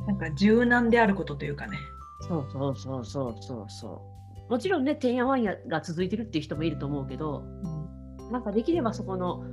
[0.07, 1.77] なんか柔軟であることというかね。
[2.27, 4.01] そうそうそうそうそうそ
[4.49, 4.51] う。
[4.51, 7.43] もちろんね、てんやわんやが続いてるっていう人もいると思うけど、
[8.19, 9.43] うん、なんかできればそこの、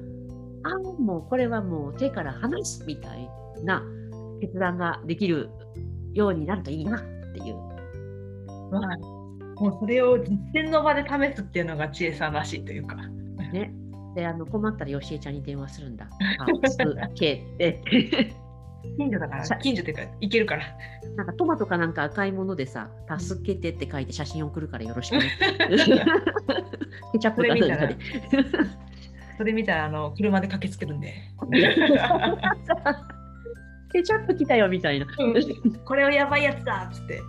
[0.65, 3.31] ああ、もうこれはもう手から離すみたい
[3.63, 3.85] な
[4.41, 5.51] 決断ができる
[6.15, 7.03] ようになるといいなっ
[7.35, 7.57] ていう。
[8.73, 9.16] まあ、
[9.59, 12.97] もうそれを実践の場で試すっていうのが知恵さんらしいというか。
[13.53, 13.73] ね。
[14.14, 16.09] で、あの困ったらよしえちゃんに電話するんだ。
[16.40, 16.79] あ、す
[17.14, 17.83] けって。
[18.99, 20.64] 近所だから、近所っていうか、行けるから。
[21.16, 22.88] なんかトマトかなんか赤いものでさ、
[23.19, 25.25] 助けてって書いて写真送るからよろしくね。
[27.12, 27.90] ケチャップそれ見たら、
[29.38, 31.14] それ見たらあの車で駆けつけるんで。
[33.92, 35.07] ケチャップ来たよみたいな。
[35.19, 37.21] うん、これはやばいやつだっつって。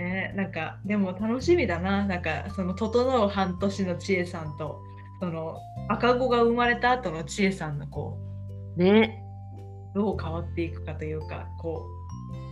[0.00, 0.32] ね。
[0.34, 2.04] なんかでも楽しみだな。
[2.04, 4.80] なんかその整う半年の千恵さんと
[5.20, 5.58] その
[5.88, 8.18] 赤子が生まれた後の千恵さんのこ
[8.76, 9.22] うね。
[9.94, 11.84] どう変わっていくかというかこ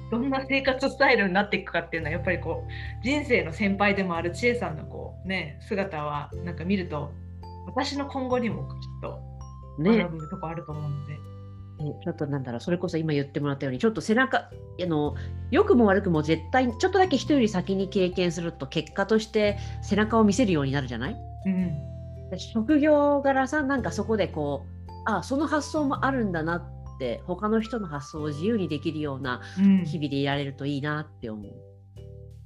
[0.08, 7.12] うどんな生活スタイルになっていくかっていうのはやっぱりこう人生の先輩でもある千恵さんのこうね姿はなんか見ると
[7.66, 9.20] 私の今後にもきっと
[9.78, 11.12] 学ぶとこあると思うので。
[11.12, 11.27] ね
[11.78, 14.50] ちょっとなんだろう、それこそ今言ってもらったように、ちょっと背中、あ
[14.86, 15.14] の
[15.50, 31.52] 良くも悪くも絶対、ちょっとだけ人より先に経験すると、結果として背中を見せるようになるじゃない、うん、職業柄さ、なんかそこでこう、あその発想もあるんだなって、他の人の発想を自由にできるような日々でいられるといいなって思う。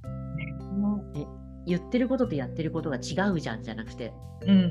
[0.05, 1.27] うん、ね、
[1.67, 4.13] 言ってることとやってることが違うじゃんじゃなくて、
[4.47, 4.71] うん、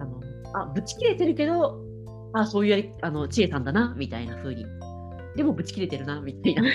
[0.00, 0.20] あの
[0.54, 1.80] あぶち切れてるけど
[2.32, 4.64] あそういうやりあの知恵さんだなみたいな風に。
[5.36, 6.62] でもぶち切れてるなみたいな。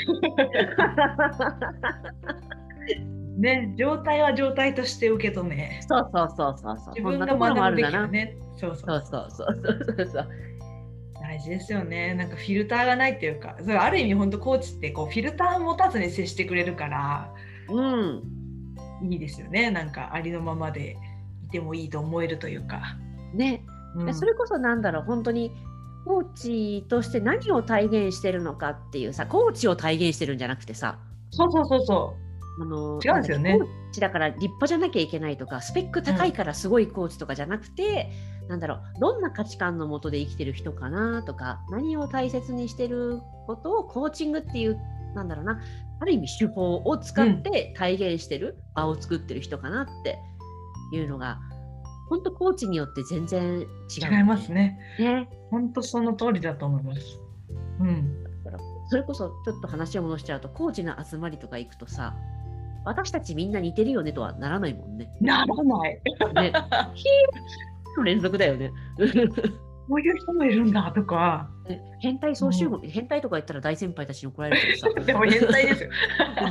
[3.38, 5.82] ね状態は状態として受け止め。
[5.88, 6.94] そうそうそうそうそう。
[6.96, 8.38] 自分が学ぶべきだね。
[8.58, 10.28] そうそうそうそうそうそう
[11.22, 17.34] 大事ですよねなんかフィルターがないっていうかそれある意味本当コーチってこうフィルターを持たずに接してくれるから
[17.70, 18.24] うん
[19.04, 20.98] いいですよねなんかありのままで
[21.48, 22.98] いてもいいと思えるというか
[23.34, 25.52] ねうん、それこそなんだろう本当に
[26.06, 31.00] コーチとして何を体現してるのかっていうさコーチを体現してるんじゃなくてさ
[31.32, 32.26] そうそうそうそう。
[32.58, 33.60] あの違うんですよね。
[33.60, 38.12] コーチだから立派じゃなきゃいけないとかスペック高いからすごいコーチとかじゃなくて、
[38.44, 44.80] うん、なんだろうどんな価値観のもとで生きてる人かなとか何を大切にしてることをコーチングっていう
[45.16, 45.60] なんだろうな
[46.00, 50.20] ある意味手法を使って体現してる、場を作ってる人かなって
[50.92, 51.40] いうのが、
[52.10, 54.78] 本当コーチによって全然違う、違いますね。
[55.00, 57.02] ね本当その通りだと思います。
[57.80, 58.26] うん。
[58.88, 62.16] それこそちょっと話を戻しちゃうとコーチの集まりとか行くとさ
[62.86, 65.12] 私たちみんな似てるよねとはならないもんね。
[65.20, 66.02] ならない。
[66.36, 66.54] ね、
[66.94, 68.72] ヒーの連続だよね。
[69.88, 71.50] こういう人もいるんだとか。
[72.00, 75.06] 変態総集合、うん、変態とか言ったら大先輩たちに怒られるけどさ。
[75.06, 75.90] でも変態ですよ。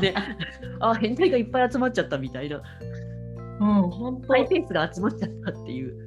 [0.00, 0.14] で、
[0.80, 2.60] あ、変態がいっぱい集まっちゃったみたいな。
[3.60, 6.04] うん、本当ハイペースが集まっちゃったっていう。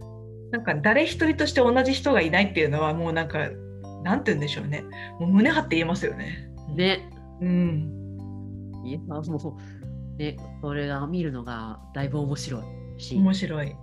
[0.52, 3.50] なんか誰一人として同じ人がいないっていうのはもうなんか
[4.04, 4.86] なんて言うんでしょうね
[5.20, 6.50] もう胸張って言えますよね。
[6.76, 7.10] ね。
[7.42, 8.82] うん。
[8.86, 12.60] いやもうねこれが見るのがだいぶ面白
[12.98, 13.16] いし。
[13.16, 13.76] 面白い。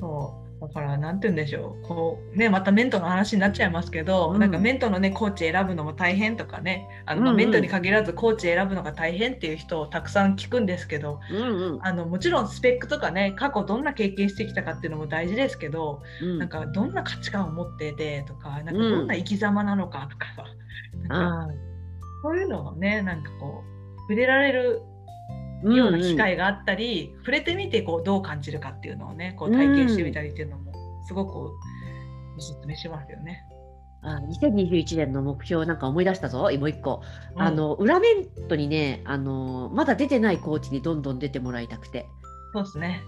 [0.00, 1.86] そうだから何て言うんでしょう。
[1.86, 20.26] こう、ね、またメントの話になっちゃいますけど、うん、なんかメントの、ね、コーチ選ぶのも大変とかねあの、うんうん、メントに限らずコーチ選ぶのが大変っていう人をたくさん聞くんですけど、うんうん、あのもちろんスペックとかね過去どんな経験してきたかっていうのも大事ですけど、うん、なんかどんな価値観を持っててとかなんかどんな生き様なのかとか,、
[21.08, 21.54] なんか
[22.22, 24.82] そういうのをねなんかこう触れられる
[25.62, 30.72] ような機会があったり、うんうん、触れてみてこうどう感じるかっていうのをねこう体験してみたりっていうのも
[31.06, 33.44] すごくおすすめしますよね。
[34.00, 37.02] あ2021年の目標なんか思い出したぞ、もう一個。
[37.34, 42.06] うん、あの裏メントにねあの、まだ出てないコーチにどんどん出てもらいたくて。
[42.52, 43.02] そうですね。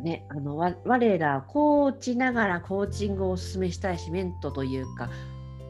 [0.00, 5.08] ね、あの我らコーチながらコーチングをおすすめしたいし、メントというか、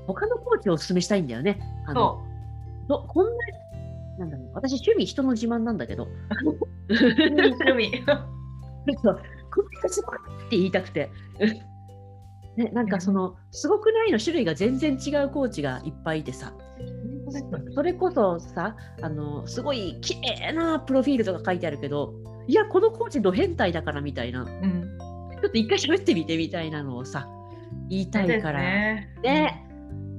[0.06, 1.60] 他のコーチをおすすめしたいんだよね。
[1.86, 2.22] あの
[2.88, 3.30] どこんな
[4.18, 6.08] なんだろう私趣味人の自慢なんだけど。
[6.88, 8.04] 趣味。
[9.02, 9.22] そう
[9.54, 11.10] この人すごいって言いたくて。
[12.56, 16.52] ね、なんかそのすごくないの種類が全然違うコーチがいっぱいいてさ。
[17.74, 22.14] それこそさあのすごい綺麗なプロフィールとか書いてあるけど
[22.46, 24.98] いやこのコーチド変態だからみたいな、うん、
[25.40, 27.28] ちょっと一回喋ってみてみたいなのをさ
[27.88, 28.60] 言いたいから。
[28.60, 29.63] ね、ね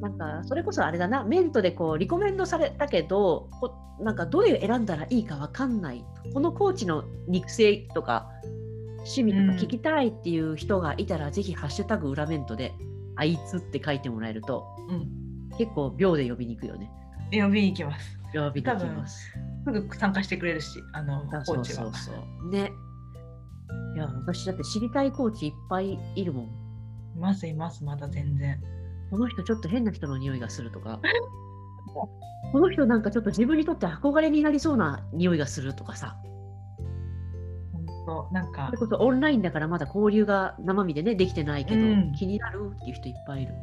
[0.02, 8.30] なんかそれこそあれだなメントでこうリコメンドされたけどこなんかどれ選んだらいいかわかんないこのコーチの肉声とか
[9.06, 12.74] 趣味とか聞きたいっていう人がいたら、うん、ぜひハッシュタグ裏メントで
[13.16, 16.92] あいつって書いてもらえると、うん、結構秒で呼びに行くよね。
[17.32, 18.20] 呼びに行きます。
[18.34, 19.32] 呼びに行きます。
[19.64, 21.84] すぐ参加してくれるし、あのコーチは。
[21.84, 22.72] そうそうそうね。
[23.96, 26.46] いや、私だって知りたいコーチいっぱいいるもん。
[27.16, 28.62] いますいます、まだ全然。
[29.10, 31.00] この人ちょっと変な人の匂いがするとか。
[32.52, 36.18] この人なんかちょっと自分にとって憧れになりそうな匂いがするとかさ。
[37.74, 38.68] 本当なんか。
[38.68, 43.54] それこそオンラインだからまだ交流が生身でねできてないけど、うん、気になるっていう人いっぱいいる。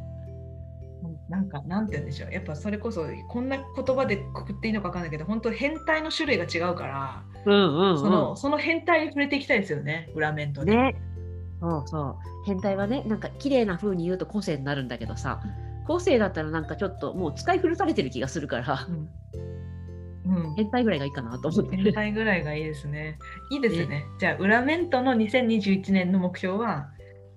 [1.29, 10.95] なんかなんて言うんでしょうやっぱそれこそこんな言葉でくくっていいのか分かんないけど本当変態の種類が違うから、うんうんうん、そのその変態に触れていきたいですよね裏面とね。
[11.63, 12.17] そうそう。
[12.45, 15.41] 変態はねなんか綺麗な風に言うと個性になるんだけどさ
[15.87, 21.77] 個性だったらなんかちょっともう使い古されてる気がするから、うん、うん、変態ぐらいがいいかなと思って。
[21.77, 23.17] 変態ぐらいがいいですね。
[23.51, 26.89] いいですね、ね、じゃあ裏面との2021年の目標は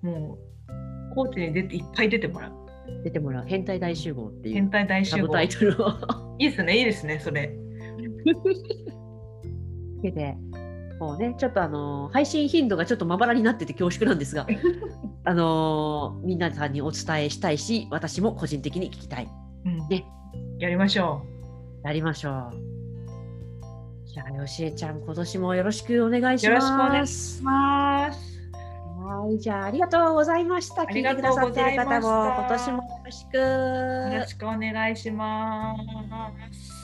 [0.02, 0.40] も
[1.12, 2.54] うコーチに出ていっぱい出てもらう。
[3.04, 3.46] 出てもらう。
[3.46, 5.30] 変態大集合っていう変態大集合。
[5.30, 5.90] タイトルを。
[6.40, 7.56] いいですねいいですねそれ。
[10.02, 10.36] で
[11.00, 11.36] もうね。
[11.38, 14.48] ちょっとあの配信頻度がちょっとまばらになってて恐縮なんですが
[15.26, 19.30] あのみんなさんにお伝えしたいし私も個人的に聞きたい、
[19.66, 20.06] うん、ね。
[20.60, 21.22] やりましょ
[21.84, 21.88] う。
[21.88, 22.66] やりましょう。
[24.06, 26.48] じゃあよしえちゃん今年もよろしくお願いします。
[26.48, 28.36] よろしくお願いします。
[29.06, 30.84] はい、じゃあありがとうございました。
[30.84, 33.38] 聞いてくださっている方も今年もよろしく。
[33.38, 35.76] よろしくお願いしま
[36.52, 36.75] す。